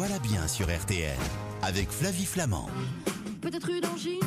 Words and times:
voilà 0.00 0.18
bien 0.20 0.48
sur 0.48 0.64
RTL 0.64 1.14
avec 1.60 1.90
Flavie 1.90 2.24
Flamand. 2.24 2.70
Peut-être 3.42 3.68
une 3.68 3.84
angine. 3.84 4.18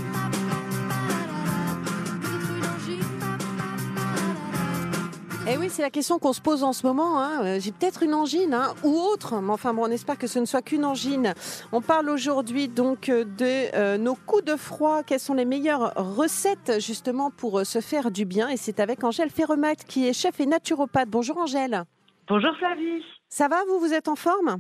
Eh 5.50 5.58
oui, 5.58 5.72
c'est 5.72 5.82
la 5.82 5.90
question 5.90 6.20
qu'on 6.20 6.32
se 6.32 6.42
pose 6.42 6.64
en 6.64 6.74
ce 6.74 6.86
moment. 6.86 7.20
hein. 7.20 7.44
Euh, 7.44 7.59
J'ai 7.59 7.72
peut-être 7.72 8.04
une 8.04 8.14
angine 8.14 8.54
hein, 8.54 8.75
ou 8.84 9.00
autre, 9.00 9.41
mais 9.41 9.52
enfin 9.52 9.73
bon, 9.73 9.86
on 9.88 9.89
espère 9.89 10.20
que 10.20 10.28
ce 10.28 10.38
ne 10.38 10.46
soit 10.46 10.62
qu'une 10.62 10.86
angine. 10.86 11.34
On 11.71 11.82
parle 11.82 12.08
aujourd'hui 12.12 12.68
donc 12.68 13.10
euh, 13.10 13.24
de 13.26 13.76
euh, 13.76 13.98
nos 13.98 14.14
coups 14.14 14.46
de 14.46 14.55
froid. 14.55 15.02
Quelles 15.02 15.20
sont 15.20 15.34
les 15.34 15.44
meilleures 15.46 15.92
recettes 15.96 16.80
justement 16.82 17.32
pour 17.32 17.66
se 17.66 17.82
faire 17.82 18.12
du 18.12 18.26
bien? 18.26 18.48
Et 18.50 18.58
c'est 18.58 18.80
avec 18.80 19.04
Angèle 19.04 19.32
Ferremact 19.32 19.86
qui 19.88 20.08
est 20.08 20.14
chef 20.14 20.40
et 20.40 20.46
naturopathe. 20.46 21.10
Bonjour 21.10 21.40
Angèle. 21.40 21.84
Bonjour 22.28 22.52
Flavie. 22.60 23.02
Ça 23.28 23.48
va 23.48 23.64
Vous, 23.68 23.80
vous 23.80 23.92
êtes 23.92 24.08
en 24.08 24.16
forme? 24.16 24.60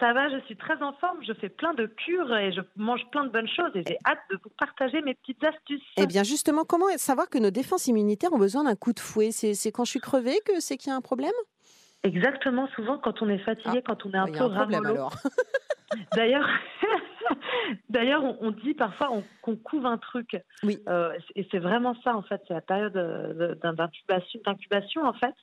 Ça 0.00 0.12
va, 0.14 0.30
je 0.30 0.40
suis 0.46 0.56
très 0.56 0.82
en 0.82 0.92
forme. 0.94 1.18
Je 1.26 1.32
fais 1.34 1.48
plein 1.50 1.74
de 1.74 1.86
cures 1.86 2.34
et 2.36 2.52
je 2.52 2.60
mange 2.76 3.02
plein 3.12 3.24
de 3.24 3.28
bonnes 3.30 3.48
choses 3.48 3.70
et 3.74 3.82
j'ai 3.86 3.98
hâte 4.06 4.18
de 4.30 4.38
vous 4.42 4.50
partager 4.58 5.02
mes 5.02 5.14
petites 5.14 5.44
astuces. 5.44 5.82
Eh 5.98 6.06
bien 6.06 6.22
justement, 6.22 6.64
comment 6.64 6.86
savoir 6.96 7.28
que 7.28 7.38
nos 7.38 7.50
défenses 7.50 7.86
immunitaires 7.86 8.32
ont 8.32 8.38
besoin 8.38 8.64
d'un 8.64 8.76
coup 8.76 8.92
de 8.94 9.00
fouet? 9.00 9.30
C'est 9.30 9.72
quand 9.72 9.84
je 9.84 9.90
suis 9.90 10.00
crevée 10.00 10.38
que 10.46 10.60
c'est 10.60 10.76
qu'il 10.78 10.90
y 10.90 10.92
a 10.92 10.96
un 10.96 11.00
problème? 11.02 11.32
Exactement, 12.02 12.68
souvent 12.74 12.98
quand 12.98 13.22
on 13.22 13.28
est 13.28 13.38
fatigué, 13.38 13.82
quand 13.86 14.04
on 14.06 14.10
est 14.12 14.16
un 14.18 14.26
peu 14.26 14.44
ramollo. 14.44 15.08
D'ailleurs, 16.16 16.48
d'ailleurs, 17.88 18.24
on, 18.24 18.36
on 18.40 18.50
dit 18.50 18.74
parfois 18.74 19.10
on- 19.12 19.22
qu'on 19.42 19.56
couve 19.56 19.86
un 19.86 19.96
truc. 19.98 20.36
Oui. 20.62 20.78
Euh, 20.88 21.12
et 21.36 21.46
c'est 21.50 21.58
vraiment 21.60 21.94
ça 22.02 22.16
en 22.16 22.22
fait. 22.22 22.40
C'est 22.48 22.54
la 22.54 22.60
période 22.62 22.96
euh, 22.96 23.54
d'incubation 23.54 25.04
en 25.04 25.12
fait. 25.12 25.34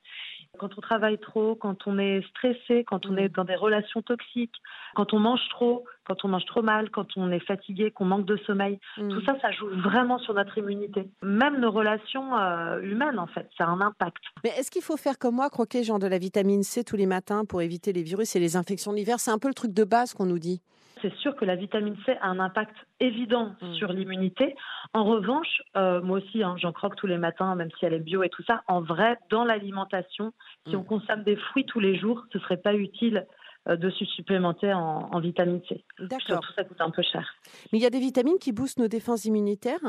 Quand 0.59 0.69
on 0.77 0.81
travaille 0.81 1.17
trop, 1.17 1.55
quand 1.55 1.87
on 1.87 1.97
est 1.97 2.21
stressé, 2.29 2.83
quand 2.83 3.05
on 3.05 3.13
Mm. 3.13 3.19
est 3.19 3.29
dans 3.29 3.45
des 3.45 3.55
relations 3.55 4.01
toxiques, 4.01 4.55
quand 4.95 5.13
on 5.13 5.19
mange 5.19 5.39
trop, 5.49 5.85
quand 6.05 6.25
on 6.25 6.27
mange 6.27 6.45
trop 6.45 6.61
mal, 6.61 6.89
quand 6.89 7.07
on 7.15 7.31
est 7.31 7.39
fatigué, 7.39 7.89
qu'on 7.91 8.05
manque 8.05 8.25
de 8.25 8.35
sommeil, 8.45 8.77
Hmm. 8.97 9.09
Tout 9.09 9.21
ça, 9.25 9.37
ça 9.41 9.51
joue 9.51 9.67
vraiment 9.81 10.19
sur 10.19 10.33
notre 10.33 10.57
immunité. 10.57 11.09
Même 11.23 11.59
nos 11.61 11.71
relations 11.71 12.37
euh, 12.37 12.81
humaines, 12.81 13.17
en 13.17 13.27
fait, 13.27 13.49
ça 13.57 13.63
a 13.65 13.67
un 13.67 13.79
impact. 13.81 14.21
Mais 14.43 14.51
est-ce 14.57 14.69
qu'il 14.69 14.81
faut 14.81 14.97
faire 14.97 15.17
comme 15.17 15.35
moi, 15.35 15.49
croquer 15.49 15.83
genre 15.83 15.99
de 15.99 16.07
la 16.07 16.17
vitamine 16.17 16.63
C 16.63 16.83
tous 16.83 16.97
les 16.97 17.05
matins 17.05 17.45
pour 17.45 17.61
éviter 17.61 17.93
les 17.93 18.03
virus 18.03 18.35
et 18.35 18.39
les 18.39 18.55
infections 18.57 18.91
de 18.91 18.97
l'hiver? 18.97 19.19
C'est 19.19 19.31
un 19.31 19.39
peu 19.39 19.47
le 19.47 19.53
truc 19.53 19.73
de 19.73 19.83
base 19.85 20.13
qu'on 20.13 20.25
nous 20.25 20.39
dit. 20.39 20.61
C'est 21.01 21.13
sûr 21.15 21.35
que 21.35 21.45
la 21.45 21.55
vitamine 21.55 21.95
C 22.05 22.15
a 22.21 22.27
un 22.27 22.39
impact 22.39 22.75
évident 22.99 23.55
Mm. 23.61 23.73
sur 23.75 23.91
l'immunité. 23.91 24.55
En 24.93 25.03
revanche, 25.03 25.61
euh, 25.77 26.01
moi 26.01 26.19
aussi, 26.19 26.43
hein, 26.43 26.55
j'en 26.57 26.71
croque 26.71 26.95
tous 26.95 27.07
les 27.07 27.17
matins, 27.17 27.55
même 27.55 27.69
si 27.79 27.85
elle 27.85 27.93
est 27.93 27.99
bio 27.99 28.23
et 28.23 28.29
tout 28.29 28.43
ça. 28.43 28.61
En 28.67 28.81
vrai, 28.81 29.17
dans 29.29 29.43
l'alimentation, 29.43 30.31
si 30.67 30.75
Mm. 30.75 30.79
on 30.79 30.83
consomme 30.83 31.23
des 31.23 31.35
fruits 31.35 31.65
tous 31.65 31.79
les 31.79 31.97
jours, 31.97 32.25
ce 32.31 32.39
serait 32.39 32.57
pas 32.57 32.73
utile 32.73 33.25
euh, 33.67 33.75
de 33.75 33.89
se 33.91 34.05
supplémenter 34.05 34.73
en, 34.73 35.09
en 35.11 35.19
vitamine 35.19 35.61
C. 35.69 35.83
D'accord. 35.99 36.21
Surtout, 36.25 36.53
ça 36.53 36.63
coûte 36.63 36.81
un 36.81 36.89
peu 36.89 37.03
cher. 37.03 37.31
Mais 37.71 37.77
il 37.79 37.81
y 37.81 37.85
a 37.85 37.91
des 37.91 37.99
vitamines 37.99 38.39
qui 38.39 38.51
boostent 38.51 38.79
nos 38.79 38.87
défenses 38.87 39.25
immunitaires? 39.25 39.79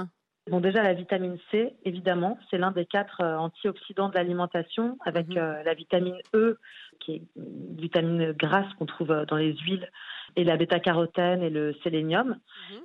Bon, 0.51 0.61
déjà, 0.61 0.83
la 0.83 0.93
vitamine 0.93 1.39
C, 1.51 1.73
évidemment, 1.85 2.37
c'est 2.51 2.59
l'un 2.59 2.73
des 2.73 2.85
quatre 2.85 3.21
euh, 3.23 3.37
antioxydants 3.37 4.09
de 4.09 4.15
l'alimentation, 4.15 4.99
avec 5.07 5.29
Mhm. 5.29 5.39
euh, 5.39 5.63
la 5.63 5.73
vitamine 5.75 6.19
E, 6.35 6.59
qui 7.03 7.13
est 7.15 7.23
une 7.37 7.77
vitamine 7.77 8.33
grasse 8.33 8.73
qu'on 8.79 8.87
trouve 8.87 9.11
euh, 9.11 9.25
dans 9.27 9.37
les 9.37 9.55
huiles, 9.57 9.89
et 10.37 10.45
la 10.45 10.57
bêta-carotène 10.57 11.43
et 11.43 11.51
le 11.51 11.75
sélénium. 11.83 12.29
Mhm. 12.29 12.37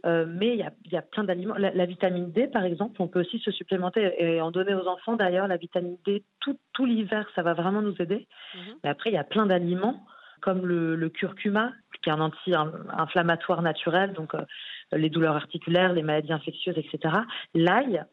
Euh, 0.05 0.25
mais 0.27 0.49
il 0.49 0.59
y 0.59 0.63
a, 0.63 0.71
il 0.85 0.91
y 0.91 0.97
a 0.97 1.01
plein 1.01 1.23
d'aliments. 1.23 1.55
La, 1.57 1.71
la 1.71 1.85
vitamine 1.85 2.31
D, 2.31 2.47
par 2.47 2.65
exemple, 2.65 3.01
on 3.01 3.07
peut 3.07 3.21
aussi 3.21 3.39
se 3.39 3.51
supplémenter 3.51 4.13
et 4.17 4.41
en 4.41 4.51
donner 4.51 4.73
aux 4.73 4.87
enfants. 4.87 5.15
D'ailleurs, 5.15 5.47
la 5.47 5.57
vitamine 5.57 5.97
D, 6.05 6.23
tout, 6.41 6.59
tout 6.73 6.85
l'hiver, 6.85 7.25
ça 7.35 7.43
va 7.43 7.53
vraiment 7.53 7.81
nous 7.81 7.95
aider. 7.99 8.27
Mhm. 8.55 8.61
Mais 8.83 8.89
après, 8.89 9.09
il 9.11 9.13
y 9.13 9.17
a 9.17 9.23
plein 9.23 9.45
d'aliments, 9.45 10.05
comme 10.41 10.65
le, 10.65 10.95
le 10.95 11.09
curcuma, 11.09 11.71
qui 12.01 12.09
est 12.09 12.13
un 12.13 12.21
anti-inflammatoire 12.21 13.61
naturel, 13.61 14.13
donc 14.13 14.35
euh, 14.35 14.41
les 14.91 15.09
douleurs 15.09 15.35
articulaires, 15.35 15.93
les 15.93 16.03
maladies 16.03 16.33
infectieuses, 16.33 16.77
etc. 16.77 17.15
L'ail, 17.53 18.03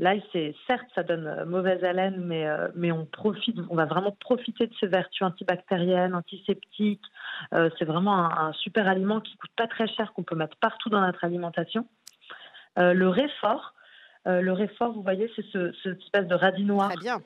l'ail, 0.00 0.22
c'est 0.32 0.54
certes, 0.66 0.88
ça 0.94 1.04
donne 1.04 1.26
euh, 1.26 1.44
mauvaise 1.44 1.84
haleine, 1.84 2.16
mais 2.18 2.48
euh, 2.48 2.68
mais 2.74 2.90
on 2.90 3.04
profite, 3.04 3.56
on 3.68 3.76
va 3.76 3.84
vraiment 3.84 4.10
profiter 4.18 4.66
de 4.66 4.74
ses 4.80 4.88
vertus 4.88 5.22
antibactériennes, 5.22 6.14
antiseptiques. 6.14 7.04
Euh, 7.54 7.70
c'est 7.78 7.84
vraiment 7.84 8.16
un, 8.16 8.48
un 8.48 8.52
super 8.54 8.88
aliment 8.88 9.20
qui 9.20 9.36
coûte 9.36 9.52
pas 9.56 9.68
très 9.68 9.86
cher, 9.86 10.12
qu'on 10.14 10.24
peut 10.24 10.34
mettre 10.34 10.56
partout 10.56 10.88
dans 10.88 11.02
notre 11.02 11.22
alimentation. 11.24 11.86
Euh, 12.78 12.94
le 12.94 13.08
réfort, 13.08 13.74
le 14.26 14.52
réfort, 14.52 14.92
vous 14.92 15.02
voyez, 15.02 15.30
c'est 15.34 15.46
ce, 15.46 15.72
ce 15.82 15.90
espèce 15.90 16.26
de 16.26 16.34
radis 16.34 16.64
noir. 16.64 16.90
Très 16.90 17.00
bien. 17.00 17.18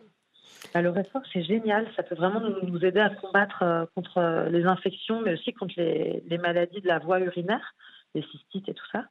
Bah, 0.72 0.80
le 0.80 0.90
réfort, 0.90 1.22
c'est 1.32 1.42
génial. 1.42 1.86
Ça 1.96 2.02
peut 2.02 2.14
vraiment 2.14 2.40
nous, 2.40 2.54
nous 2.62 2.84
aider 2.84 3.00
à 3.00 3.10
combattre 3.10 3.88
contre 3.94 4.46
les 4.50 4.64
infections, 4.64 5.20
mais 5.20 5.34
aussi 5.34 5.52
contre 5.52 5.74
les, 5.76 6.22
les 6.26 6.38
maladies 6.38 6.80
de 6.80 6.88
la 6.88 7.00
voie 7.00 7.18
urinaire, 7.20 7.74
les 8.14 8.22
cystites 8.22 8.68
et 8.68 8.74
tout 8.74 8.86
ça. 8.92 9.04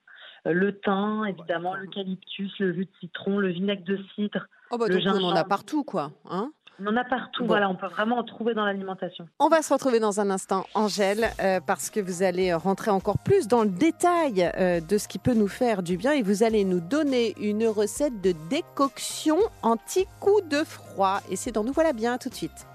Euh, 0.46 0.54
le 0.54 0.80
thym, 0.80 1.26
évidemment, 1.28 1.76
l'eucalyptus, 1.76 2.52
le 2.60 2.74
jus 2.74 2.86
de 2.86 2.92
citron, 3.00 3.38
le 3.38 3.50
vinaigre 3.50 3.84
de 3.86 3.98
cidre. 4.16 4.46
Oh 4.72 4.78
bah 4.78 4.88
Le 4.88 5.00
donc 5.00 5.16
on 5.16 5.24
en 5.26 5.36
a 5.36 5.44
partout 5.44 5.84
quoi. 5.84 6.12
Hein 6.30 6.52
On 6.80 6.88
en 6.88 6.98
a 6.98 7.04
partout. 7.04 7.44
Bon. 7.44 7.48
Voilà, 7.48 7.70
on 7.70 7.76
peut 7.76 7.88
vraiment 7.88 8.18
en 8.18 8.24
trouver 8.24 8.54
dans 8.54 8.66
l'alimentation. 8.66 9.28
on 9.40 9.48
va 9.48 9.62
se 9.62 9.72
retrouver 9.72 10.00
dans 10.00 10.20
un 10.20 10.30
instant, 10.30 10.66
Angèle, 10.74 11.30
euh, 11.40 11.60
parce 11.66 11.90
que 11.90 12.00
vous 12.00 12.24
allez 12.24 12.54
rentrer 12.54 12.92
encore 12.92 13.20
plus 13.20 13.48
dans 13.48 13.64
le 13.64 13.70
détail 13.70 14.52
euh, 14.58 14.82
de 14.82 14.98
ce 14.98 15.08
qui 15.08 15.20
peut 15.20 15.36
nous 15.36 15.48
faire 15.48 15.84
du 15.84 15.96
bien 15.96 16.12
et 16.12 16.24
vous 16.24 16.44
allez 16.44 16.66
nous 16.66 16.80
donner 16.82 17.36
une 17.40 17.68
recette 17.68 18.20
de 18.22 18.34
décoction 18.50 19.38
anti-coup 19.62 20.42
de 20.42 20.64
froid. 20.64 21.20
Et 21.30 21.36
c'est 21.36 21.52
dans 21.52 21.64
Nous 21.64 21.74
voilà 21.74 21.94
bien 21.94 22.18
tout 22.18 22.30
de 22.30 22.36
suite. 22.36 22.68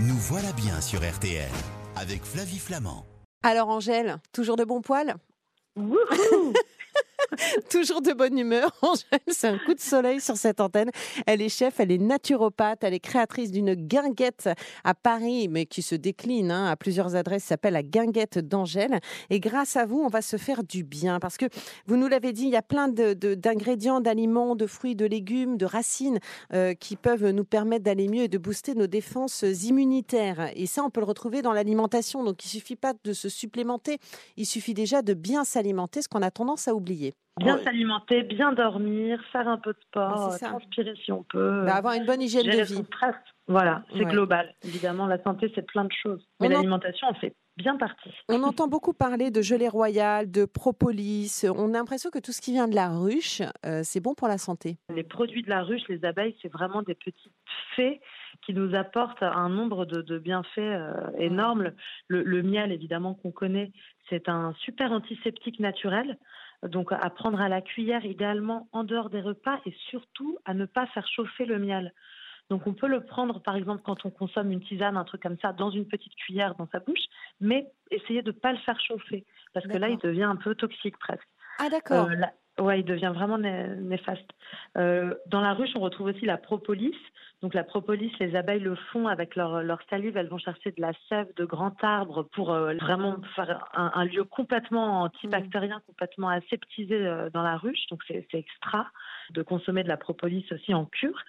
Nous 0.00 0.16
voilà 0.16 0.50
bien 0.56 0.80
sur 0.80 1.00
RTL 1.00 1.50
avec 1.96 2.24
Flavie 2.24 2.58
Flamand. 2.58 3.04
Alors 3.44 3.68
Angèle, 3.68 4.16
toujours 4.32 4.56
de 4.56 4.64
bon 4.64 4.80
poil? 4.80 5.14
Wouhou 5.76 6.52
Toujours 7.70 8.02
de 8.02 8.12
bonne 8.12 8.38
humeur. 8.38 8.70
Angèle, 8.82 9.20
c'est 9.28 9.48
un 9.48 9.58
coup 9.58 9.74
de 9.74 9.80
soleil 9.80 10.20
sur 10.20 10.36
cette 10.36 10.60
antenne. 10.60 10.90
Elle 11.26 11.42
est 11.42 11.48
chef, 11.48 11.80
elle 11.80 11.90
est 11.90 11.98
naturopathe, 11.98 12.84
elle 12.84 12.94
est 12.94 13.00
créatrice 13.00 13.50
d'une 13.50 13.74
guinguette 13.74 14.48
à 14.84 14.94
Paris, 14.94 15.48
mais 15.48 15.66
qui 15.66 15.82
se 15.82 15.94
décline 15.94 16.50
hein, 16.50 16.66
à 16.66 16.76
plusieurs 16.76 17.16
adresses, 17.16 17.44
s'appelle 17.44 17.74
la 17.74 17.82
guinguette 17.82 18.38
d'Angèle. 18.38 19.00
Et 19.30 19.40
grâce 19.40 19.76
à 19.76 19.86
vous, 19.86 20.00
on 20.00 20.08
va 20.08 20.22
se 20.22 20.36
faire 20.36 20.64
du 20.64 20.84
bien. 20.84 21.20
Parce 21.20 21.36
que 21.36 21.46
vous 21.86 21.96
nous 21.96 22.08
l'avez 22.08 22.32
dit, 22.32 22.44
il 22.44 22.50
y 22.50 22.56
a 22.56 22.62
plein 22.62 22.88
d'ingrédients, 22.88 24.00
d'aliments, 24.00 24.56
de 24.56 24.66
fruits, 24.66 24.96
de 24.96 25.06
légumes, 25.06 25.56
de 25.56 25.66
racines 25.66 26.18
euh, 26.52 26.74
qui 26.74 26.96
peuvent 26.96 27.30
nous 27.30 27.44
permettre 27.44 27.84
d'aller 27.84 28.08
mieux 28.08 28.24
et 28.24 28.28
de 28.28 28.38
booster 28.38 28.74
nos 28.74 28.86
défenses 28.86 29.42
immunitaires. 29.42 30.50
Et 30.54 30.66
ça, 30.66 30.82
on 30.84 30.90
peut 30.90 31.00
le 31.00 31.06
retrouver 31.06 31.42
dans 31.42 31.52
l'alimentation. 31.52 32.24
Donc, 32.24 32.44
il 32.44 32.48
suffit 32.48 32.76
pas 32.76 32.94
de 33.04 33.12
se 33.12 33.28
supplémenter, 33.28 33.98
il 34.36 34.46
suffit 34.46 34.74
déjà 34.74 35.02
de 35.02 35.14
bien 35.14 35.44
s'alimenter, 35.44 36.02
ce 36.02 36.08
qu'on 36.08 36.22
a 36.22 36.30
tendance 36.30 36.68
à 36.68 36.74
oublier. 36.74 37.14
Bien 37.40 37.58
s'alimenter, 37.64 38.22
bien 38.22 38.52
dormir, 38.52 39.20
faire 39.32 39.48
un 39.48 39.58
peu 39.58 39.72
de 39.72 39.78
sport, 39.88 40.38
transpirer 40.38 40.94
si 41.04 41.10
on 41.10 41.24
peut. 41.24 41.64
bah, 41.64 41.74
avoir 41.74 41.94
une 41.94 42.04
bonne 42.06 42.22
hygiène 42.22 42.44
de 42.46 42.62
vie. 42.62 42.84
stress. 42.84 43.16
Voilà, 43.48 43.82
c'est 43.92 44.04
Ouais. 44.04 44.10
global. 44.12 44.54
Évidemment, 44.64 45.06
la 45.06 45.20
santé, 45.22 45.50
c'est 45.54 45.66
plein 45.66 45.84
de 45.84 45.92
choses. 45.92 46.24
Mais 46.40 46.46
On 46.46 46.50
en- 46.50 46.54
l'alimentation 46.54 47.08
en 47.08 47.14
fait 47.14 47.34
bien 47.56 47.76
partie. 47.76 48.10
On 48.28 48.42
entend 48.42 48.66
beaucoup 48.68 48.92
parler 48.92 49.30
de 49.30 49.40
gelée 49.42 49.68
royale, 49.68 50.30
de 50.30 50.44
propolis. 50.44 51.44
On 51.56 51.70
a 51.74 51.78
l'impression 51.78 52.10
que 52.10 52.18
tout 52.20 52.32
ce 52.32 52.40
qui 52.40 52.52
vient 52.52 52.66
de 52.68 52.74
la 52.74 52.88
ruche, 52.88 53.42
euh, 53.66 53.80
c'est 53.84 54.00
bon 54.00 54.14
pour 54.14 54.26
la 54.28 54.38
santé. 54.38 54.76
Les 54.94 55.04
produits 55.04 55.42
de 55.42 55.50
la 55.50 55.62
ruche, 55.62 55.82
les 55.88 56.04
abeilles, 56.04 56.36
c'est 56.40 56.50
vraiment 56.52 56.82
des 56.82 56.94
petites 56.94 57.32
fées 57.76 58.00
qui 58.46 58.54
nous 58.54 58.74
apportent 58.74 59.22
un 59.22 59.48
nombre 59.48 59.84
de, 59.86 60.02
de 60.02 60.18
bienfaits 60.18 60.58
euh, 60.58 60.92
énormes. 61.18 61.72
Le, 62.08 62.22
le 62.22 62.42
miel, 62.42 62.72
évidemment, 62.72 63.14
qu'on 63.14 63.30
connaît, 63.32 63.72
c'est 64.10 64.28
un 64.28 64.52
super 64.60 64.90
antiseptique 64.92 65.60
naturel. 65.60 66.18
Donc, 66.64 66.92
à 66.92 67.10
prendre 67.10 67.40
à 67.40 67.48
la 67.48 67.60
cuillère, 67.60 68.04
idéalement 68.04 68.68
en 68.72 68.84
dehors 68.84 69.10
des 69.10 69.20
repas, 69.20 69.60
et 69.66 69.74
surtout 69.90 70.38
à 70.44 70.54
ne 70.54 70.64
pas 70.66 70.86
faire 70.86 71.06
chauffer 71.08 71.44
le 71.44 71.58
miel. 71.58 71.92
Donc, 72.50 72.66
on 72.66 72.74
peut 72.74 72.88
le 72.88 73.04
prendre, 73.04 73.40
par 73.40 73.56
exemple, 73.56 73.82
quand 73.84 74.04
on 74.04 74.10
consomme 74.10 74.50
une 74.50 74.60
tisane, 74.60 74.96
un 74.96 75.04
truc 75.04 75.22
comme 75.22 75.38
ça, 75.40 75.52
dans 75.52 75.70
une 75.70 75.86
petite 75.86 76.14
cuillère 76.14 76.54
dans 76.56 76.68
sa 76.70 76.80
bouche, 76.80 77.04
mais 77.40 77.66
essayer 77.90 78.22
de 78.22 78.32
ne 78.32 78.36
pas 78.36 78.52
le 78.52 78.58
faire 78.58 78.78
chauffer, 78.80 79.24
parce 79.52 79.66
que 79.66 79.78
là, 79.78 79.88
il 79.88 79.98
devient 79.98 80.24
un 80.24 80.36
peu 80.36 80.54
toxique 80.54 80.98
presque. 80.98 81.26
Ah 81.58 81.70
d'accord. 81.70 82.08
Euh, 82.10 82.62
ouais, 82.62 82.80
il 82.80 82.84
devient 82.84 83.12
vraiment 83.14 83.38
né- 83.38 83.68
néfaste. 83.76 84.28
Euh, 84.76 85.14
dans 85.26 85.40
la 85.40 85.54
ruche, 85.54 85.70
on 85.74 85.80
retrouve 85.80 86.08
aussi 86.08 86.26
la 86.26 86.36
propolis. 86.36 86.94
Donc 87.44 87.52
la 87.52 87.62
propolis, 87.62 88.10
les 88.20 88.36
abeilles 88.36 88.60
le 88.62 88.74
font 88.74 89.06
avec 89.06 89.36
leur, 89.36 89.62
leur 89.62 89.78
salive. 89.90 90.16
Elles 90.16 90.30
vont 90.30 90.38
chercher 90.38 90.70
de 90.70 90.80
la 90.80 90.92
sève 91.10 91.28
de 91.36 91.44
grand 91.44 91.74
arbre 91.84 92.22
pour 92.32 92.50
euh, 92.50 92.72
vraiment 92.76 93.18
faire 93.36 93.68
un, 93.74 93.92
un 93.94 94.04
lieu 94.06 94.24
complètement 94.24 95.02
antibactérien, 95.02 95.82
complètement 95.86 96.30
aseptisé 96.30 96.94
euh, 96.94 97.28
dans 97.28 97.42
la 97.42 97.58
ruche. 97.58 97.86
Donc 97.90 98.02
c'est 98.08 98.26
extra 98.32 98.86
de 99.28 99.42
consommer 99.42 99.82
de 99.82 99.88
la 99.88 99.98
propolis 99.98 100.46
aussi 100.52 100.72
en 100.72 100.86
cure. 100.86 101.22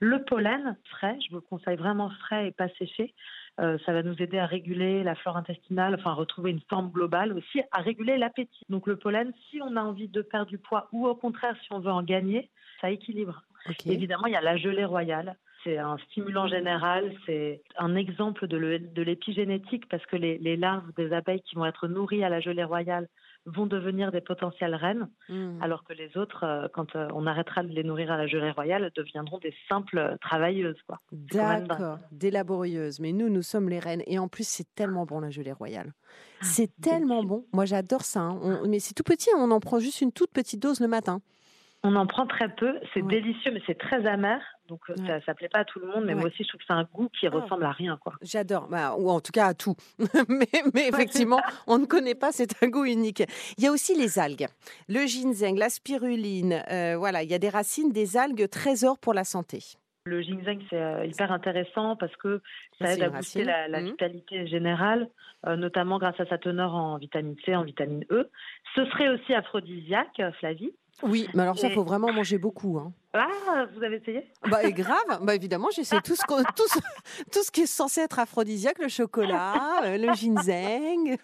Le 0.00 0.22
pollen 0.24 0.76
frais, 0.90 1.16
je 1.24 1.30
vous 1.30 1.36
le 1.36 1.40
conseille 1.40 1.78
vraiment 1.78 2.10
frais 2.10 2.48
et 2.48 2.52
pas 2.52 2.68
séché. 2.78 3.14
Euh, 3.58 3.78
ça 3.86 3.94
va 3.94 4.02
nous 4.02 4.20
aider 4.20 4.38
à 4.38 4.44
réguler 4.44 5.02
la 5.02 5.14
flore 5.14 5.38
intestinale, 5.38 5.94
enfin 5.94 6.10
à 6.10 6.14
retrouver 6.14 6.50
une 6.50 6.60
forme 6.68 6.90
globale 6.90 7.32
aussi, 7.32 7.62
à 7.72 7.80
réguler 7.80 8.18
l'appétit. 8.18 8.66
Donc 8.68 8.86
le 8.86 8.96
pollen, 8.96 9.32
si 9.48 9.62
on 9.62 9.76
a 9.76 9.80
envie 9.82 10.08
de 10.08 10.20
perdre 10.20 10.50
du 10.50 10.58
poids 10.58 10.88
ou 10.92 11.06
au 11.06 11.14
contraire 11.14 11.56
si 11.62 11.72
on 11.72 11.78
veut 11.78 11.90
en 11.90 12.02
gagner, 12.02 12.50
ça 12.82 12.90
équilibre. 12.90 13.44
Évidemment, 13.86 14.26
il 14.26 14.34
y 14.34 14.36
a 14.36 14.42
la 14.42 14.58
gelée 14.58 14.84
royale. 14.84 15.38
C'est 15.64 15.78
un 15.78 15.96
stimulant 16.10 16.46
général, 16.46 17.12
c'est 17.26 17.62
un 17.76 17.96
exemple 17.96 18.46
de 18.46 19.02
l'épigénétique 19.02 19.88
parce 19.88 20.04
que 20.06 20.16
les, 20.16 20.38
les, 20.38 20.56
larves 20.56 20.92
des 20.96 21.12
abeilles 21.12 21.42
qui 21.42 21.56
vont 21.56 21.64
être 21.64 21.88
nourries 21.88 22.22
à 22.22 22.28
la 22.28 22.40
gelée 22.40 22.64
royale 22.64 23.08
vont 23.46 23.66
devenir 23.66 24.10
des 24.10 24.20
potentielles 24.20 24.74
reines, 24.74 25.08
mmh. 25.28 25.62
alors 25.62 25.84
que 25.84 25.92
les 25.92 26.16
autres, 26.16 26.44
euh, 26.44 26.68
quand 26.72 26.96
euh, 26.96 27.08
on 27.14 27.26
arrêtera 27.26 27.62
de 27.62 27.68
les 27.68 27.84
nourrir 27.84 28.10
à 28.10 28.16
la 28.16 28.26
gelée 28.26 28.50
royale, 28.50 28.90
deviendront 28.94 29.38
des 29.38 29.54
simples 29.68 30.16
travailleuses. 30.20 30.78
D'accord, 31.12 31.98
des 32.10 32.30
laborieuses. 32.30 33.00
Mais 33.00 33.12
nous, 33.12 33.28
nous 33.28 33.42
sommes 33.42 33.68
les 33.68 33.78
reines. 33.78 34.02
Et 34.06 34.18
en 34.18 34.28
plus, 34.28 34.46
c'est 34.46 34.66
tellement 34.74 35.04
bon 35.04 35.20
la 35.20 35.30
gelée 35.30 35.52
royale. 35.52 35.92
Ah, 36.40 36.44
c'est 36.44 36.70
tellement 36.80 37.22
bon. 37.22 37.44
Moi, 37.52 37.66
j'adore 37.66 38.02
ça. 38.02 38.20
Hein. 38.20 38.62
mais 38.66 38.78
c'est 38.78 38.94
tout 38.94 39.02
petit, 39.02 39.30
on 39.36 39.50
en 39.50 39.60
prend 39.60 39.78
juste 39.78 40.00
une 40.00 40.12
toute 40.12 40.32
petite 40.32 40.62
dose 40.62 40.80
le 40.80 40.88
matin. 40.88 41.20
On 41.82 41.96
en 41.96 42.06
prend 42.06 42.26
très 42.26 42.48
peu, 42.48 42.80
c'est 42.94 43.06
délicieux, 43.06 43.52
mais 43.52 43.60
c'est 43.66 43.78
très 43.78 44.06
amer. 44.06 44.40
Donc 44.68 44.80
euh, 44.88 44.94
ça, 45.06 45.20
ça 45.26 45.34
plaît 45.34 45.48
pas 45.48 45.60
à 45.60 45.64
tout 45.64 45.78
le 45.78 45.86
monde, 45.86 46.04
mais 46.06 46.14
moi 46.14 46.26
aussi 46.26 46.42
je 46.42 46.48
trouve 46.48 46.60
que 46.60 46.66
c'est 46.66 46.72
un 46.72 46.84
goût 46.84 47.08
qui 47.08 47.26
ah. 47.26 47.30
ressemble 47.30 47.64
à 47.64 47.72
rien, 47.72 47.98
quoi. 47.98 48.14
J'adore, 48.22 48.68
bah, 48.68 48.94
ou 48.96 49.10
en 49.10 49.20
tout 49.20 49.32
cas 49.32 49.46
à 49.48 49.54
tout. 49.54 49.76
mais, 50.28 50.88
effectivement, 50.88 51.40
on 51.66 51.78
ne 51.78 51.86
connaît 51.86 52.14
pas, 52.14 52.32
c'est 52.32 52.62
un 52.62 52.68
goût 52.68 52.84
unique. 52.84 53.22
Il 53.58 53.64
y 53.64 53.66
a 53.66 53.72
aussi 53.72 53.94
les 53.94 54.18
algues, 54.18 54.46
le 54.88 55.06
ginseng, 55.06 55.56
la 55.56 55.68
spiruline. 55.68 56.62
Euh, 56.70 56.96
voilà, 56.96 57.22
il 57.22 57.30
y 57.30 57.34
a 57.34 57.38
des 57.38 57.50
racines 57.50 57.92
des 57.92 58.16
algues 58.16 58.48
trésors 58.48 58.98
pour 58.98 59.12
la 59.12 59.24
santé. 59.24 59.58
Le 60.06 60.20
ginseng, 60.22 60.60
c'est 60.70 60.82
euh, 60.82 61.06
hyper 61.06 61.32
intéressant 61.32 61.96
parce 61.96 62.14
que 62.16 62.42
ça 62.78 62.92
aide 62.92 63.02
à 63.02 63.10
booster 63.10 63.44
la, 63.44 63.68
mmh. 63.68 63.84
vitalité 63.84 64.46
générale, 64.46 65.08
notamment 65.46 65.98
grâce 65.98 66.18
à 66.20 66.26
sa 66.26 66.38
teneur 66.38 66.74
en 66.74 66.96
vitamine 66.96 67.36
C, 67.44 67.54
en 67.54 67.64
vitamine 67.64 68.04
E. 68.10 68.30
Ce 68.74 68.84
serait 68.86 69.08
aussi 69.08 69.34
aphrodisiaque, 69.34 70.22
Flavie. 70.40 70.72
Oui, 71.02 71.28
mais 71.34 71.42
alors 71.42 71.58
ça, 71.58 71.68
il 71.68 71.74
faut 71.74 71.84
vraiment 71.84 72.12
manger 72.12 72.38
beaucoup. 72.38 72.78
Hein. 72.78 72.92
Ah, 73.12 73.66
vous 73.72 73.82
avez 73.82 73.96
essayé? 73.96 74.26
Bah, 74.50 74.68
grave, 74.70 75.20
bah, 75.22 75.34
évidemment, 75.34 75.68
j'essaie 75.74 76.00
tout, 76.00 76.16
ce 76.16 76.22
tout, 76.26 76.68
ce, 76.68 76.78
tout 77.30 77.42
ce 77.44 77.50
qui 77.52 77.62
est 77.62 77.66
censé 77.66 78.00
être 78.00 78.18
aphrodisiaque, 78.18 78.78
le 78.80 78.88
chocolat, 78.88 79.82
euh, 79.84 79.98
le 79.98 80.12
ginseng, 80.14 81.16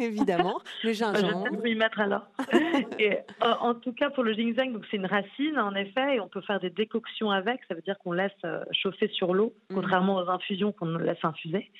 évidemment, 0.00 0.60
le 0.82 0.92
gingembre. 0.92 1.46
Je 1.50 1.60
vais 1.60 1.70
y 1.70 1.74
mettre 1.74 2.00
alors. 2.00 2.26
et, 2.98 3.18
en 3.40 3.74
tout 3.74 3.92
cas, 3.92 4.10
pour 4.10 4.22
le 4.22 4.34
ginseng, 4.34 4.78
c'est 4.90 4.98
une 4.98 5.06
racine, 5.06 5.58
en 5.58 5.74
effet, 5.74 6.16
et 6.16 6.20
on 6.20 6.28
peut 6.28 6.42
faire 6.42 6.60
des 6.60 6.70
décoctions 6.70 7.30
avec. 7.30 7.60
Ça 7.68 7.74
veut 7.74 7.82
dire 7.82 7.98
qu'on 7.98 8.12
laisse 8.12 8.32
euh, 8.44 8.62
chauffer 8.72 9.08
sur 9.08 9.32
l'eau, 9.32 9.54
mmh. 9.70 9.74
contrairement 9.74 10.16
aux 10.16 10.28
infusions 10.28 10.72
qu'on 10.72 10.98
laisse 10.98 11.22
infuser. 11.22 11.70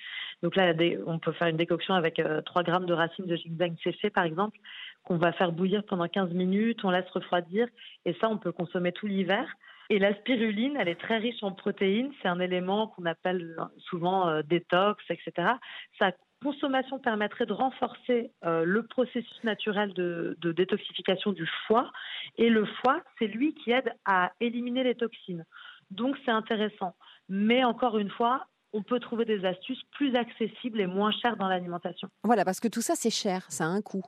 Donc 0.42 0.56
là, 0.56 0.72
on 1.06 1.18
peut 1.18 1.32
faire 1.32 1.48
une 1.48 1.56
décoction 1.56 1.94
avec 1.94 2.16
3 2.16 2.22
euh, 2.26 2.64
grammes 2.64 2.86
de 2.86 2.92
racines 2.92 3.26
de 3.26 3.36
ginseng 3.36 3.76
séchées, 3.82 4.10
par 4.10 4.24
exemple, 4.24 4.58
qu'on 5.04 5.18
va 5.18 5.32
faire 5.32 5.52
bouillir 5.52 5.84
pendant 5.84 6.08
15 6.08 6.32
minutes, 6.32 6.84
on 6.84 6.90
laisse 6.90 7.08
refroidir, 7.10 7.68
et 8.04 8.14
ça, 8.20 8.28
on 8.28 8.38
peut 8.38 8.52
consommer 8.52 8.92
tout 8.92 9.06
l'hiver. 9.06 9.46
Et 9.90 9.98
la 9.98 10.14
spiruline, 10.14 10.76
elle 10.78 10.88
est 10.88 11.00
très 11.00 11.18
riche 11.18 11.42
en 11.42 11.52
protéines. 11.52 12.10
C'est 12.22 12.28
un 12.28 12.40
élément 12.40 12.88
qu'on 12.88 13.04
appelle 13.04 13.54
souvent 13.78 14.28
euh, 14.28 14.42
détox, 14.42 15.04
etc. 15.10 15.52
Sa 15.98 16.12
consommation 16.42 16.98
permettrait 16.98 17.46
de 17.46 17.52
renforcer 17.52 18.30
euh, 18.44 18.64
le 18.64 18.86
processus 18.86 19.44
naturel 19.44 19.92
de, 19.92 20.36
détoxification 20.42 21.32
du 21.32 21.46
foie. 21.66 21.90
Et 22.36 22.48
le 22.48 22.64
foie, 22.64 23.02
c'est 23.18 23.26
lui 23.26 23.54
qui 23.54 23.72
aide 23.72 23.92
à 24.04 24.32
éliminer 24.40 24.84
les 24.84 24.94
toxines. 24.94 25.44
Donc 25.90 26.16
c'est 26.24 26.30
intéressant. 26.30 26.94
Mais 27.28 27.62
encore 27.64 27.98
une 27.98 28.10
fois, 28.10 28.46
on 28.72 28.82
peut 28.82 29.00
trouver 29.00 29.24
des 29.24 29.44
astuces 29.44 29.82
plus 29.92 30.16
accessibles 30.16 30.80
et 30.80 30.86
moins 30.86 31.12
chères 31.12 31.36
dans 31.36 31.48
l'alimentation. 31.48 32.08
Voilà, 32.24 32.44
parce 32.44 32.60
que 32.60 32.68
tout 32.68 32.82
ça, 32.82 32.94
c'est 32.96 33.10
cher, 33.10 33.44
ça 33.50 33.64
a 33.64 33.68
un 33.68 33.82
coût. 33.82 34.02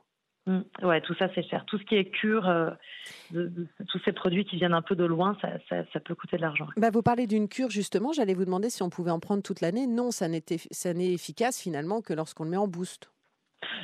Mmh. 0.47 0.61
Ouais, 0.83 1.01
tout 1.01 1.13
ça 1.15 1.27
c'est 1.35 1.43
cher. 1.43 1.65
Tout 1.65 1.77
ce 1.77 1.83
qui 1.83 1.95
est 1.95 2.05
cure, 2.05 2.47
euh, 2.47 2.71
tous 3.31 3.99
ces 4.05 4.13
produits 4.13 4.45
qui 4.45 4.55
viennent 4.55 4.73
un 4.73 4.81
peu 4.81 4.95
de 4.95 5.03
loin, 5.03 5.37
ça, 5.41 5.99
peut 5.99 6.15
coûter 6.15 6.37
de 6.37 6.41
l'argent. 6.41 6.67
Bah, 6.77 6.89
vous 6.89 7.01
parlez 7.01 7.27
d'une 7.27 7.49
cure 7.49 7.69
justement, 7.69 8.13
j'allais 8.13 8.33
vous 8.33 8.45
demander 8.45 8.69
si 8.69 8.81
on 8.81 8.89
pouvait 8.89 9.11
en 9.11 9.19
prendre 9.19 9.43
toute 9.43 9.59
l'année. 9.59 9.87
Non, 9.87 10.09
ça 10.11 10.29
n'est 10.29 10.43
efficace 11.13 11.61
finalement 11.61 12.01
que 12.01 12.13
lorsqu'on 12.13 12.45
le 12.45 12.51
met 12.51 12.57
en 12.57 12.67
boost. 12.67 13.11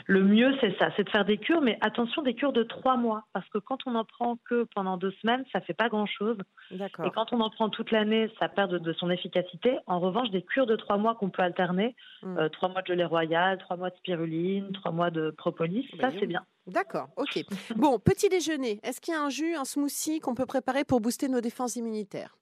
Le 0.06 0.24
mieux, 0.24 0.54
c'est 0.62 0.78
ça, 0.78 0.90
c'est 0.96 1.04
de 1.04 1.10
faire 1.10 1.26
des 1.26 1.38
cures, 1.38 1.62
mais 1.62 1.78
attention, 1.82 2.22
des 2.22 2.36
cures 2.36 2.54
de 2.54 2.64
trois 2.64 2.98
mois, 2.98 3.24
parce 3.34 3.48
que 3.50 3.58
quand 3.58 3.80
on 3.86 3.92
n'en 3.92 4.06
prend 4.06 4.38
que 4.46 4.66
pendant 4.76 4.98
deux 4.98 5.12
semaines, 5.22 5.44
ça 5.52 5.62
fait 5.62 5.74
pas 5.74 5.90
grand-chose. 5.90 6.38
Et 6.72 7.10
quand 7.14 7.34
on 7.34 7.40
en 7.40 7.50
prend 7.50 7.70
toute 7.70 7.92
l'année, 7.92 8.30
ça 8.40 8.50
perd 8.50 8.76
de, 8.76 8.94
son 8.94 9.10
efficacité. 9.10 9.78
En 9.88 10.00
revanche, 10.00 10.30
des 10.30 10.44
cures 10.44 10.68
de 10.68 10.76
trois 10.76 10.98
mois 10.98 11.16
qu'on 11.16 11.30
peut 11.30 11.42
alterner, 11.42 11.96
hmm. 12.22 12.38
euh, 12.38 12.50
trois 12.50 12.70
mois 12.70 12.82
de 12.82 12.88
gelée 12.88 13.06
royale, 13.06 13.58
trois 13.58 13.78
mois 13.78 13.90
de 13.90 13.96
spiruline, 13.96 14.72
trois 14.74 14.92
mois 14.92 15.10
de 15.10 15.32
propolis, 15.32 15.90
ça 16.00 16.12
c'est 16.20 16.28
bien. 16.28 16.46
D'accord, 16.68 17.10
ok. 17.18 17.40
bon, 17.76 18.00
petit 18.00 18.30
déjeuner, 18.30 18.80
est-ce 18.84 19.02
qu'il 19.02 19.14
y 19.14 19.18
a 19.18 19.22
un 19.22 19.30
jus, 19.30 19.56
un 19.56 19.66
smoothie 19.66 20.20
qu'on 20.20 20.36
peut 20.36 20.46
préparer 20.46 20.84
pour 20.84 21.02
booster 21.02 21.28
nos 21.28 21.42
défenses 21.42 21.76
immunitaires? 21.76 22.38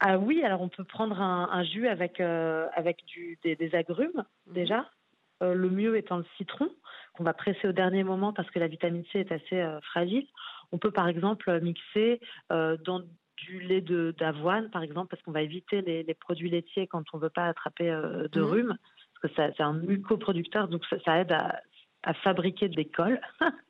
Ah 0.00 0.18
oui, 0.18 0.42
alors 0.42 0.60
on 0.60 0.68
peut 0.68 0.84
prendre 0.84 1.20
un, 1.20 1.64
jus 1.64 1.88
avec, 1.88 2.20
euh, 2.20 2.66
avec 2.74 3.02
des, 3.42 3.74
agrumes 3.74 4.24
mhm. 4.46 4.52
déjà, 4.52 4.86
le 5.40 5.70
mieux 5.70 5.96
étant 5.96 6.18
le 6.18 6.24
citron, 6.36 6.68
qu'on 7.14 7.24
va 7.24 7.34
presser 7.34 7.68
au 7.68 7.72
dernier 7.72 8.04
moment 8.04 8.32
parce 8.32 8.50
que 8.50 8.58
la 8.58 8.68
vitamine 8.68 9.04
C 9.12 9.20
est 9.20 9.32
assez 9.32 9.60
euh, 9.60 9.80
fragile. 9.80 10.26
On 10.72 10.78
peut 10.78 10.90
par 10.90 11.08
exemple 11.08 11.60
mixer 11.60 12.20
euh, 12.52 12.76
dans 12.84 13.02
du 13.36 13.60
lait 13.60 13.82
d'avoine, 13.82 14.70
par 14.70 14.82
exemple, 14.82 15.08
parce 15.10 15.22
qu'on 15.22 15.32
va 15.32 15.42
éviter 15.42 15.82
les, 15.82 16.14
produits 16.14 16.48
laitiers 16.48 16.86
quand 16.86 17.04
on 17.12 17.18
ne 17.18 17.22
veut 17.22 17.30
pas 17.30 17.46
attraper 17.46 17.90
de 17.90 18.40
mmh. 18.40 18.44
rhume, 18.44 18.78
parce 19.20 19.34
que 19.34 19.42
c'est 19.56 19.62
un 19.62 19.74
mucoproducteur, 19.74 20.68
donc 20.68 20.82
ça, 21.04 21.20
aide 21.20 21.32
à, 21.32 21.60
à, 22.02 22.14
fabriquer 22.14 22.68
des 22.68 22.86
cols. 22.86 23.20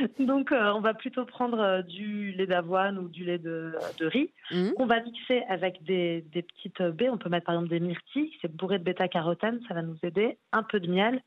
Donc, 0.18 0.52
euh, 0.52 0.72
on 0.72 0.80
va 0.80 0.94
plutôt 0.94 1.24
prendre 1.24 1.58
euh, 1.58 1.82
du 1.82 2.32
lait 2.32 2.46
d'avoine 2.46 2.98
ou 2.98 3.08
du 3.08 3.24
lait 3.24 3.38
de, 3.38 3.74
riz. 4.00 4.30
Mmh. 4.50 4.70
On 4.78 4.86
va 4.86 5.00
mixer 5.00 5.42
avec 5.48 5.82
des, 5.82 6.24
petites 6.32 6.82
baies. 6.82 7.10
On 7.10 7.18
peut 7.18 7.28
mettre 7.28 7.46
par 7.46 7.54
exemple 7.54 7.70
des 7.70 7.80
myrtilles, 7.80 8.32
c'est 8.40 8.54
bourré 8.54 8.78
de 8.78 8.84
bêta-carotène, 8.84 9.60
ça 9.68 9.74
va 9.74 9.82
nous 9.82 9.98
aider. 10.02 10.38
Un 10.52 10.62
peu 10.62 10.80
de 10.80 10.90
miel 10.90 11.22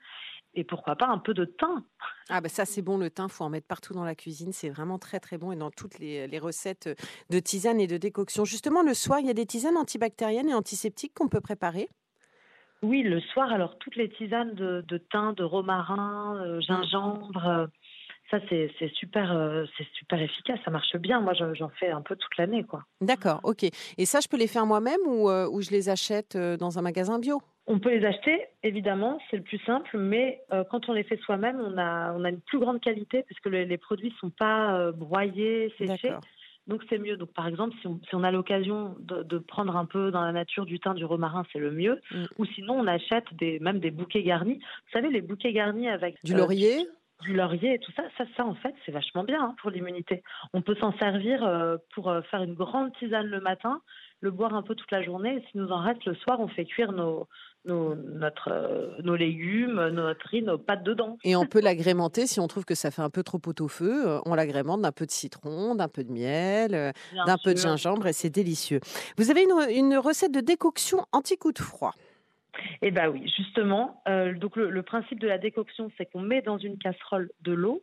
et 0.56 0.64
pourquoi 0.64 0.96
pas 0.96 1.08
un 1.08 1.18
peu 1.18 1.34
de 1.34 1.46
thym. 1.46 1.84
Ah 2.30 2.42
ben 2.42 2.48
ça 2.48 2.66
c'est 2.66 2.82
bon 2.82 2.98
le 2.98 3.10
thym, 3.10 3.28
faut 3.28 3.44
en 3.44 3.50
mettre 3.50 3.68
partout 3.68 3.94
dans 3.94 4.04
la 4.04 4.16
cuisine, 4.16 4.54
c'est 4.54 4.70
vraiment 4.70 5.00
très 5.00 5.20
très 5.20 5.38
bon 5.38 5.52
et 5.52 5.56
dans 5.56 5.72
toutes 5.72 6.00
les, 6.00 6.40
recettes 6.40 6.90
de 7.30 7.40
tisanes 7.40 7.80
et 7.80 7.88
de 7.88 7.98
décoction. 7.98 8.46
Justement 8.46 8.84
le 8.84 8.94
soir, 8.94 9.20
il 9.20 9.26
y 9.26 9.30
a 9.30 9.34
des 9.34 9.46
tisanes 9.46 9.78
antibactériennes 9.78 10.50
et 10.50 10.54
antiseptiques 10.54 11.14
qu'on 11.14 11.28
peut 11.28 11.42
préparer? 11.42 11.90
Oui, 12.82 13.02
le 13.02 13.22
soir, 13.22 13.52
alors 13.52 13.78
toutes 13.78 13.96
les 13.96 14.10
tisanes 14.10 14.54
de, 14.56 14.98
thym, 15.10 15.34
de 15.34 15.44
romarin, 15.44 16.36
euh, 16.46 16.60
gingembre, 16.60 17.70
ça 18.34 18.40
c'est 18.50 18.94
super 18.94 19.32
euh, 19.32 19.66
c'est 19.78 19.88
super 19.94 20.22
efficace, 20.22 20.60
ça 20.66 20.72
marche 20.72 20.96
bien. 20.98 21.22
Moi 21.22 21.34
j'en 21.34 21.70
fais 21.70 21.90
un 21.90 22.02
peu 22.02 22.16
toute 22.16 22.36
l'année 22.38 22.64
quoi. 22.64 22.84
D'accord, 23.02 23.40
ok. 23.44 23.64
Et 23.64 24.06
ça 24.06 24.20
je 24.22 24.28
peux 24.28 24.38
les 24.38 24.48
faire 24.48 24.66
moi-même 24.66 25.02
ou, 25.06 25.30
euh, 25.30 25.48
ou 25.50 25.62
je 25.62 25.70
les 25.70 25.90
achète 25.90 26.36
euh, 26.36 26.58
dans 26.58 26.80
un 26.80 26.82
magasin 26.82 27.20
bio? 27.20 27.42
On 27.66 27.80
peut 27.80 27.92
les 27.92 28.06
acheter, 28.06 28.42
évidemment, 28.64 29.20
c'est 29.32 29.38
le 29.38 29.44
plus 29.44 29.60
simple, 29.60 29.98
mais 29.98 30.42
quand 30.70 30.90
on 30.90 30.92
les 30.92 31.06
fait 31.06 31.16
soi-même, 31.22 31.62
on 31.62 31.78
a, 31.78 32.12
on 32.12 32.26
a 32.26 32.30
une 32.30 32.42
plus 32.42 32.60
grande 32.60 32.82
qualité 32.82 33.24
puisque 33.24 33.46
les 33.46 33.78
produits 33.78 34.10
ne 34.10 34.16
sont 34.16 34.32
pas 34.32 34.92
broyés, 34.92 35.74
séchés. 35.78 36.12
Donc 36.68 36.82
c'est 36.90 36.98
mieux. 36.98 37.16
Donc 37.16 37.32
par 37.32 37.48
exemple, 37.48 37.74
si 37.80 37.88
on, 37.88 38.02
si 38.08 38.16
on 38.16 38.24
a 38.24 38.32
l'occasion 38.32 38.96
de, 39.00 39.38
prendre 39.38 39.78
un 39.78 39.86
peu 39.86 40.12
dans 40.12 40.24
la 40.24 40.34
nature 40.34 40.66
du 40.66 40.78
thym, 40.80 40.96
du 40.96 41.06
romarin, 41.06 41.44
c'est 41.54 41.60
le 41.60 41.72
mieux. 41.72 42.02
Mm. 42.12 42.24
Ou 42.38 42.46
sinon, 42.48 42.74
on 42.80 42.88
achète 42.88 43.26
des, 43.34 43.60
même 43.60 43.80
des 43.80 43.92
bouquets 43.92 44.24
garnis. 44.24 44.56
Vous 44.56 44.92
savez, 44.92 45.10
les 45.10 45.22
bouquets 45.22 45.54
garnis 45.54 45.88
avec 45.88 46.18
du 46.26 46.34
laurier? 46.34 46.86
Du 47.24 47.34
laurier 47.34 47.76
et 47.76 47.80
tout 47.80 47.92
ça, 47.96 48.04
ça, 48.18 48.26
ça 48.38 48.46
en 48.46 48.56
fait, 48.56 48.74
c'est 48.86 48.92
vachement 48.92 49.24
bien 49.24 49.42
hein, 49.42 49.56
pour 49.62 49.72
l'immunité. 49.72 50.24
On 50.54 50.62
peut 50.62 50.76
s'en 50.76 50.94
servir 50.98 51.44
euh, 51.44 51.78
pour 51.96 52.10
euh, 52.10 52.22
faire 52.30 52.44
une 52.44 52.54
grande 52.54 52.94
tisane 53.00 53.28
le 53.28 53.40
matin, 53.40 53.82
le 54.22 54.32
boire 54.32 54.54
un 54.54 54.62
peu 54.62 54.76
toute 54.76 54.92
la 54.92 55.02
journée. 55.02 55.38
Et 55.38 55.42
si 55.50 55.58
nous 55.58 55.70
en 55.70 55.82
reste 55.82 56.06
le 56.06 56.16
soir, 56.16 56.40
on 56.40 56.48
fait 56.48 56.66
cuire 56.66 56.92
nos, 56.92 57.28
nos, 57.66 57.96
notre, 57.96 58.50
euh, 58.52 59.02
nos 59.02 59.16
légumes, 59.16 59.90
notre 59.90 60.28
riz, 60.28 60.42
nos 60.42 60.58
pâtes 60.58 60.84
dedans. 60.84 61.18
Et 61.24 61.36
on 61.36 61.46
peut 61.46 61.62
l'agrémenter 61.62 62.28
si 62.28 62.40
on 62.40 62.48
trouve 62.48 62.66
que 62.66 62.76
ça 62.76 62.92
fait 62.92 63.02
un 63.02 63.10
peu 63.10 63.24
trop 63.24 63.40
pot 63.40 63.60
au 63.62 63.68
feu. 63.68 64.20
On 64.26 64.36
l'agrémente 64.36 64.82
d'un 64.82 64.92
peu 64.92 65.06
de 65.06 65.12
citron, 65.12 65.76
d'un 65.76 65.88
peu 65.88 66.04
de 66.04 66.12
miel, 66.12 66.94
d'un 67.26 67.38
peu 67.44 67.54
de 67.54 67.60
gingembre 67.60 68.08
et 68.08 68.14
c'est 68.14 68.30
délicieux. 68.30 68.80
Vous 69.18 69.32
avez 69.32 69.44
une, 69.44 69.72
une 69.72 69.98
recette 69.98 70.32
de 70.34 70.42
décoction 70.42 71.06
anti-coup 71.12 71.52
de 71.52 71.60
froid. 71.60 71.94
Eh 72.82 72.92
bien 72.92 73.10
oui, 73.10 73.32
justement. 73.36 74.02
Euh, 74.08 74.34
donc 74.34 74.56
le, 74.56 74.84
principe 74.84 75.20
de 75.20 75.28
la 75.28 75.38
décoction, 75.38 75.92
c'est 75.98 76.06
qu'on 76.06 76.22
met 76.22 76.42
dans 76.42 76.58
une 76.58 76.78
casserole 76.78 77.32
de 77.42 77.54
l'eau 77.54 77.82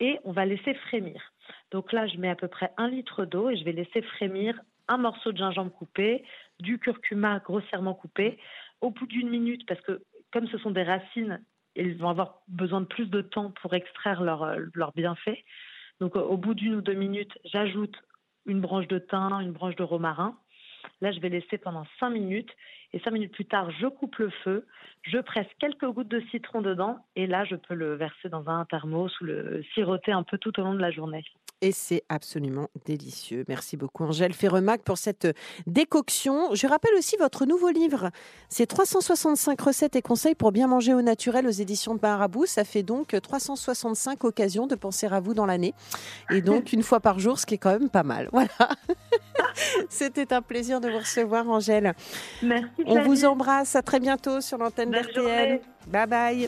et 0.00 0.18
on 0.24 0.32
va 0.32 0.44
laisser 0.44 0.74
frémir. 0.74 1.32
Donc 1.70 1.92
là, 1.92 2.06
je 2.06 2.18
mets 2.18 2.28
à 2.28 2.36
peu 2.36 2.48
près 2.48 2.72
un 2.76 2.88
litre 2.88 3.24
d'eau 3.24 3.50
et 3.50 3.56
je 3.56 3.64
vais 3.64 3.72
laisser 3.72 4.02
frémir 4.02 4.60
un 4.88 4.98
morceau 4.98 5.32
de 5.32 5.38
gingembre 5.38 5.72
coupé, 5.72 6.24
du 6.60 6.78
curcuma 6.78 7.40
grossièrement 7.40 7.94
coupé. 7.94 8.38
Au 8.80 8.90
bout 8.90 9.06
d'une 9.06 9.28
minute, 9.28 9.66
parce 9.66 9.80
que 9.80 10.02
comme 10.32 10.46
ce 10.48 10.58
sont 10.58 10.70
des 10.70 10.82
racines, 10.82 11.42
ils 11.74 11.96
vont 11.96 12.08
avoir 12.08 12.42
besoin 12.48 12.80
de 12.80 12.86
plus 12.86 13.06
de 13.06 13.20
temps 13.20 13.52
pour 13.62 13.74
extraire 13.74 14.22
leurs 14.22 14.56
leur 14.74 14.92
bienfaits. 14.92 15.38
Donc 16.00 16.16
au 16.16 16.36
bout 16.36 16.54
d'une 16.54 16.74
ou 16.74 16.80
deux 16.82 16.94
minutes, 16.94 17.36
j'ajoute 17.44 17.96
une 18.46 18.60
branche 18.60 18.88
de 18.88 18.98
thym, 18.98 19.40
une 19.40 19.52
branche 19.52 19.76
de 19.76 19.82
romarin. 19.82 20.38
Là, 21.00 21.12
je 21.12 21.20
vais 21.20 21.28
laisser 21.28 21.58
pendant 21.58 21.84
5 22.00 22.10
minutes. 22.10 22.50
Et 22.92 22.98
5 23.00 23.10
minutes 23.10 23.32
plus 23.32 23.44
tard, 23.44 23.70
je 23.72 23.86
coupe 23.86 24.16
le 24.16 24.30
feu, 24.44 24.66
je 25.02 25.18
presse 25.18 25.48
quelques 25.58 25.86
gouttes 25.86 26.08
de 26.08 26.20
citron 26.30 26.62
dedans. 26.62 27.04
Et 27.16 27.26
là, 27.26 27.44
je 27.44 27.56
peux 27.56 27.74
le 27.74 27.94
verser 27.94 28.28
dans 28.28 28.48
un 28.48 28.64
thermos 28.64 29.12
ou 29.20 29.24
le 29.24 29.62
siroter 29.74 30.12
un 30.12 30.22
peu 30.22 30.38
tout 30.38 30.58
au 30.58 30.62
long 30.62 30.74
de 30.74 30.80
la 30.80 30.90
journée 30.90 31.24
et 31.62 31.72
c'est 31.72 32.02
absolument 32.08 32.68
délicieux. 32.84 33.44
Merci 33.48 33.76
beaucoup 33.76 34.04
Angèle 34.04 34.32
Ferremac 34.32 34.82
pour 34.82 34.98
cette 34.98 35.28
décoction. 35.66 36.54
Je 36.54 36.66
rappelle 36.66 36.94
aussi 36.98 37.16
votre 37.16 37.46
nouveau 37.46 37.70
livre. 37.70 38.10
C'est 38.48 38.66
365 38.66 39.60
recettes 39.60 39.96
et 39.96 40.02
conseils 40.02 40.34
pour 40.34 40.52
bien 40.52 40.66
manger 40.66 40.94
au 40.94 41.02
naturel 41.02 41.46
aux 41.46 41.50
éditions 41.50 41.94
de 41.94 42.00
Marabout. 42.02 42.46
Ça 42.46 42.64
fait 42.64 42.82
donc 42.82 43.16
365 43.20 44.24
occasions 44.24 44.66
de 44.66 44.74
penser 44.74 45.06
à 45.06 45.20
vous 45.20 45.34
dans 45.34 45.46
l'année. 45.46 45.74
Et 46.30 46.40
donc 46.42 46.72
une 46.72 46.82
fois 46.82 47.00
par 47.00 47.18
jour, 47.18 47.38
ce 47.38 47.46
qui 47.46 47.54
est 47.54 47.58
quand 47.58 47.78
même 47.78 47.90
pas 47.90 48.02
mal. 48.02 48.28
Voilà. 48.36 48.76
C'était 49.88 50.34
un 50.34 50.42
plaisir 50.42 50.80
de 50.80 50.90
vous 50.90 50.98
recevoir 50.98 51.48
Angèle. 51.48 51.94
Merci. 52.42 52.66
On 52.84 53.02
vous 53.02 53.24
embrasse. 53.24 53.74
À 53.74 53.82
très 53.82 54.00
bientôt 54.00 54.40
sur 54.40 54.58
l'antenne 54.58 54.90
d'RTL. 54.90 55.60
Bye 55.86 56.06
bye. 56.06 56.44